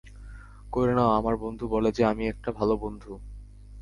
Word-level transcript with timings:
করে 0.71 0.93
নাও, 0.93 1.09
আমার 1.09 1.35
বন্ধু 1.37 1.65
বলে 1.67 1.91
যে, 1.91 2.03
আমি 2.05 2.23
একটা 2.27 2.49
ভালো 2.51 2.73
বন্ধু। 2.77 3.11